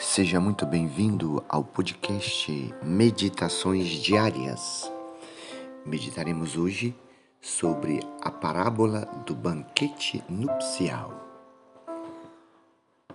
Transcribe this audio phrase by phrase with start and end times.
[0.00, 4.88] Seja muito bem-vindo ao podcast Meditações Diárias.
[5.84, 6.94] Meditaremos hoje
[7.40, 11.12] sobre a parábola do banquete nupcial.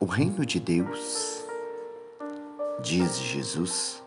[0.00, 1.44] O reino de Deus,
[2.80, 4.02] diz Jesus,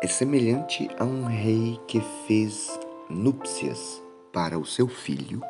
[0.00, 2.78] é semelhante a um rei que fez
[3.10, 4.00] núpcias
[4.32, 5.42] para o seu filho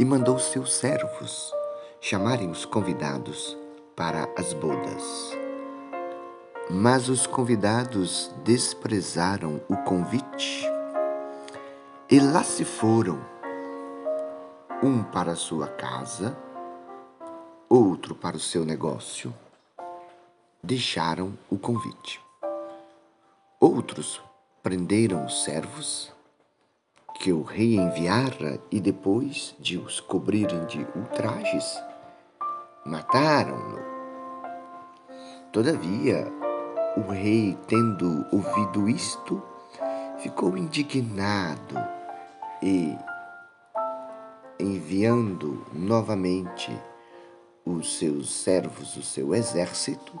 [0.00, 1.52] e mandou seus servos
[2.00, 3.56] chamarem os convidados
[3.96, 5.32] para as bodas.
[6.70, 10.64] Mas os convidados desprezaram o convite
[12.08, 13.18] e lá se foram,
[14.80, 16.38] um para sua casa,
[17.68, 19.34] outro para o seu negócio.
[20.62, 22.20] Deixaram o convite.
[23.58, 24.20] Outros
[24.62, 26.12] prenderam os servos
[27.18, 31.76] que o rei enviara e depois de os cobrirem de ultrajes,
[32.86, 33.78] mataram-no.
[35.52, 36.32] Todavia,
[36.96, 39.42] o rei, tendo ouvido isto,
[40.18, 41.76] ficou indignado
[42.62, 42.96] e,
[44.58, 46.74] enviando novamente
[47.64, 50.18] os seus servos, o seu exército,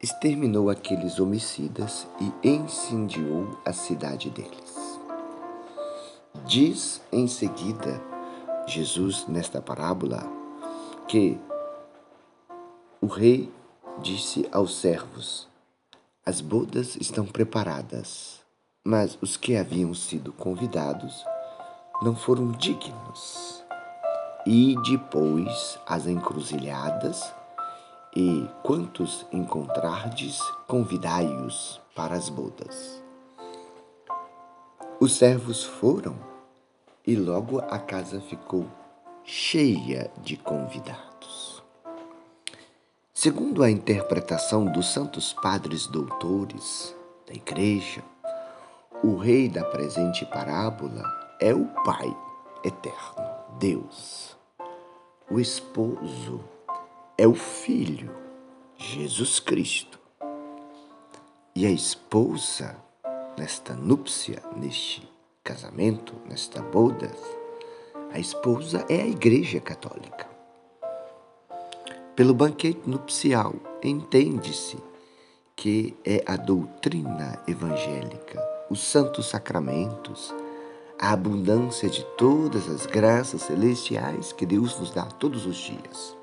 [0.00, 5.00] exterminou aqueles homicidas e incendiou a cidade deles.
[6.44, 8.02] Diz em seguida
[8.66, 10.22] Jesus nesta parábola
[11.08, 11.40] que
[13.04, 13.52] o rei
[14.00, 15.46] disse aos servos:
[16.24, 18.40] As bodas estão preparadas,
[18.82, 21.22] mas os que haviam sido convidados
[22.00, 23.62] não foram dignos.
[24.46, 27.30] E depois as encruzilhadas,
[28.16, 33.02] e quantos encontrardes, convidai-os para as bodas.
[34.98, 36.16] Os servos foram,
[37.06, 38.66] e logo a casa ficou
[39.24, 41.53] cheia de convidados.
[43.24, 46.94] Segundo a interpretação dos santos padres doutores
[47.26, 48.04] da Igreja,
[49.02, 51.02] o rei da presente parábola
[51.40, 52.14] é o Pai
[52.62, 53.24] eterno,
[53.58, 54.36] Deus.
[55.30, 56.44] O esposo
[57.16, 58.14] é o Filho,
[58.76, 59.98] Jesus Cristo.
[61.56, 62.76] E a esposa,
[63.38, 65.08] nesta núpcia, neste
[65.42, 67.10] casamento, nesta boda,
[68.12, 70.33] a esposa é a Igreja Católica.
[72.16, 74.78] Pelo banquete nupcial, entende-se
[75.56, 80.32] que é a doutrina evangélica, os santos sacramentos,
[80.96, 86.16] a abundância de todas as graças celestiais que Deus nos dá todos os dias.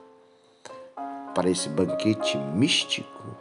[1.35, 3.35] Para esse banquete místico,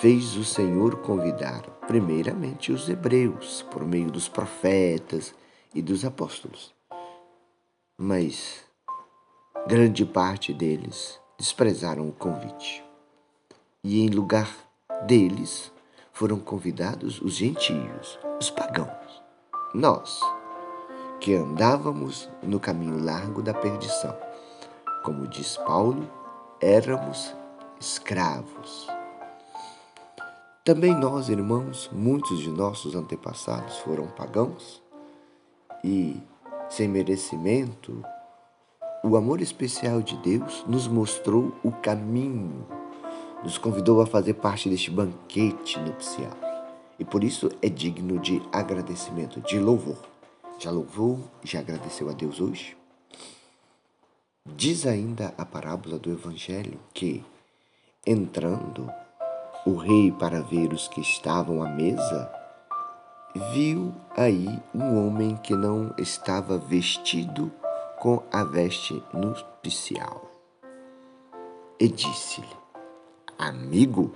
[0.00, 5.32] fez o Senhor convidar primeiramente os hebreus, por meio dos profetas
[5.72, 6.74] e dos apóstolos.
[7.96, 8.64] Mas
[9.68, 12.84] grande parte deles desprezaram o convite.
[13.84, 14.52] E em lugar
[15.06, 15.72] deles
[16.12, 19.22] foram convidados os gentios, os pagãos,
[19.72, 20.20] nós,
[21.20, 24.16] que andávamos no caminho largo da perdição.
[25.04, 26.10] Como diz Paulo,
[26.60, 27.32] éramos
[27.80, 28.88] escravos.
[30.64, 34.82] Também nós, irmãos, muitos de nossos antepassados foram pagãos
[35.84, 36.20] e,
[36.68, 38.04] sem merecimento,
[39.08, 42.66] o amor especial de Deus nos mostrou o caminho,
[43.42, 46.36] nos convidou a fazer parte deste banquete nupcial.
[46.98, 49.96] E por isso é digno de agradecimento, de louvor.
[50.58, 52.76] Já louvou, já agradeceu a Deus hoje?
[54.44, 57.24] Diz ainda a parábola do Evangelho que,
[58.06, 58.90] entrando
[59.64, 62.30] o rei para ver os que estavam à mesa,
[63.54, 67.50] viu aí um homem que não estava vestido
[68.00, 70.30] com a veste nupcial.
[71.78, 72.56] E disse-lhe:
[73.38, 74.12] Amigo,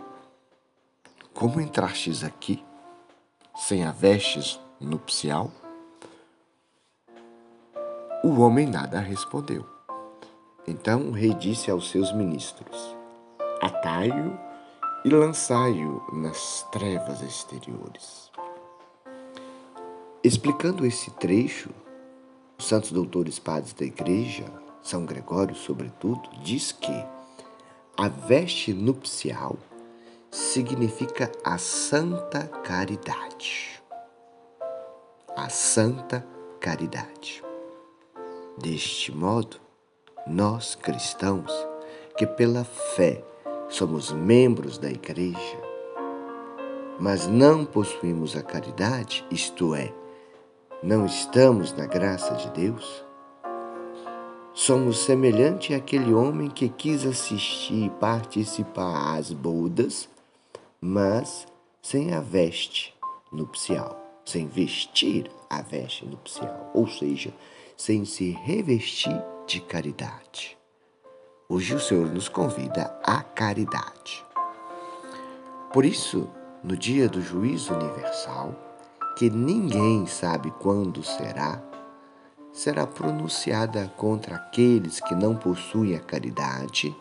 [1.35, 2.65] como entrastes aqui
[3.57, 5.51] sem a veste nupcial?
[8.25, 9.67] O homem nada respondeu.
[10.67, 12.97] Então o rei disse aos seus ministros:
[13.61, 14.39] Atai-o
[15.05, 18.31] e lançai-o nas trevas exteriores.
[20.23, 21.71] Explicando esse trecho,
[22.63, 24.45] os santos doutores padres da igreja,
[24.85, 27.05] São Gregório, sobretudo, diz que
[27.97, 29.59] a veste nupcial
[30.31, 33.83] significa a santa caridade.
[35.37, 36.25] A santa
[36.61, 37.43] caridade.
[38.57, 39.57] Deste modo,
[40.25, 41.53] nós cristãos,
[42.17, 43.25] que pela fé
[43.69, 45.59] somos membros da igreja,
[47.01, 49.93] mas não possuímos a caridade, isto é,
[50.83, 53.05] não estamos na graça de Deus?
[54.53, 60.09] Somos semelhante àquele homem que quis assistir e participar às bodas,
[60.81, 61.47] mas
[61.81, 62.95] sem a veste
[63.33, 67.33] nupcial, sem vestir a veste nupcial, ou seja,
[67.77, 70.59] sem se revestir de caridade.
[71.49, 74.25] Hoje o Senhor nos convida à caridade.
[75.73, 76.29] Por isso,
[76.63, 78.55] no dia do juízo universal,
[79.17, 81.63] que ninguém sabe quando será,
[82.53, 86.95] será pronunciada contra aqueles que não possuem a caridade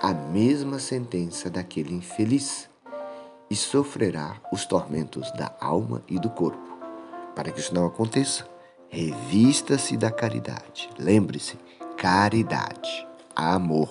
[0.00, 2.70] a mesma sentença daquele infeliz
[3.50, 6.78] e sofrerá os tormentos da alma e do corpo.
[7.34, 8.48] Para que isso não aconteça,
[8.88, 10.88] revista-se da caridade.
[10.96, 11.58] Lembre-se,
[11.96, 13.90] caridade, amor.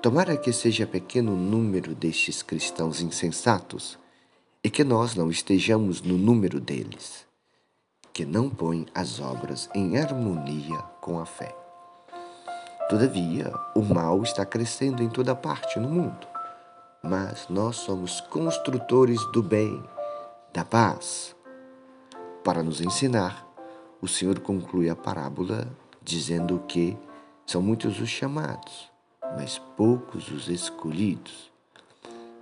[0.00, 3.98] Tomara que seja pequeno número destes cristãos insensatos
[4.62, 7.26] e que nós não estejamos no número deles,
[8.12, 11.54] que não põem as obras em harmonia com a fé.
[12.88, 16.30] Todavia, o mal está crescendo em toda parte no mundo
[17.02, 19.82] mas nós somos construtores do bem,
[20.52, 21.34] da paz.
[22.44, 23.46] Para nos ensinar,
[24.00, 25.68] o Senhor conclui a parábola
[26.02, 26.96] dizendo que
[27.46, 28.90] são muitos os chamados,
[29.36, 31.50] mas poucos os escolhidos.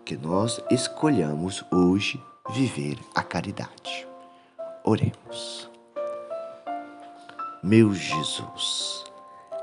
[0.08, 2.18] Que nós escolhamos hoje
[2.48, 4.08] viver a caridade.
[4.82, 5.70] Oremos.
[7.62, 9.04] Meu Jesus,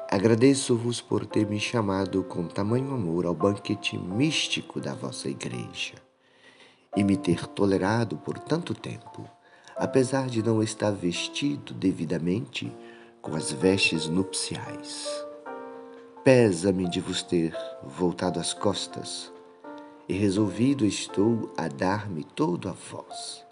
[0.08, 5.96] Agradeço-vos por ter me chamado com tamanho amor ao banquete místico da vossa igreja
[6.96, 9.28] e me ter tolerado por tanto tempo,
[9.76, 12.72] apesar de não estar vestido devidamente
[13.20, 15.10] com as vestes nupciais.
[16.24, 17.52] Pesa-me de vos ter
[17.84, 19.34] voltado as costas
[20.07, 23.46] e resolvido estou a dar-me todo a vós.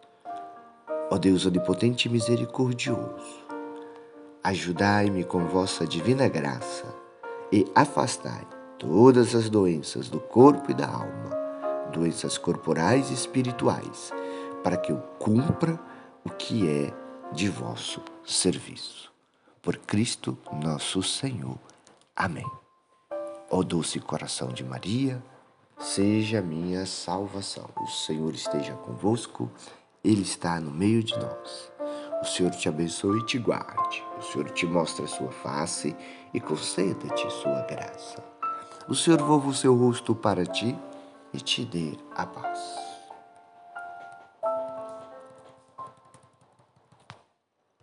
[1.12, 3.44] Ó Deus onipotente e misericordioso,
[4.46, 6.94] Ajudai-me com vossa divina graça
[7.50, 8.46] e afastai
[8.78, 11.30] todas as doenças do corpo e da alma,
[11.94, 14.12] doenças corporais e espirituais,
[14.62, 15.80] para que eu cumpra
[16.26, 16.94] o que é
[17.32, 19.10] de vosso serviço.
[19.62, 21.58] Por Cristo nosso Senhor.
[22.14, 22.46] Amém.
[23.50, 25.24] Ó doce coração de Maria,
[25.80, 27.70] seja minha salvação.
[27.82, 29.50] O Senhor esteja convosco,
[30.04, 31.72] Ele está no meio de nós.
[32.22, 34.04] O Senhor te abençoe e te guarde.
[34.18, 35.96] O Senhor te mostre a sua face
[36.34, 38.24] e conceda-te sua graça.
[38.88, 40.78] O Senhor volva o seu rosto para ti
[41.34, 42.93] e te dê a paz.